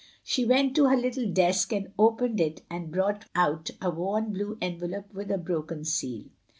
[0.23, 4.57] She went to her little desk, and opened it, and brought out a worn blue
[4.59, 6.23] envelope with a broken seal.